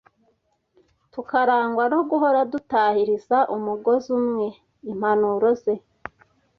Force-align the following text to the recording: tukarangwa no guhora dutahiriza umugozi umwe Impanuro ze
tukarangwa 1.13 1.83
no 1.93 1.99
guhora 2.09 2.39
dutahiriza 2.51 3.37
umugozi 3.55 4.07
umwe 4.19 4.47
Impanuro 4.91 5.49
ze 5.61 5.73